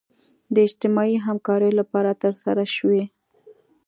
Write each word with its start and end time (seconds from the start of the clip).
د 0.53 0.55
اجتماعي 0.67 1.15
همکاریو 1.27 1.77
لپاره 1.79 2.19
ترسره 2.23 2.63
شوي. 2.75 3.03